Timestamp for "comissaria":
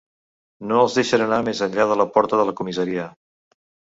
2.63-3.05